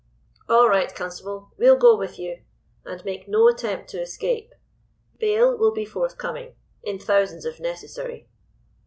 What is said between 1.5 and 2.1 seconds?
we'll go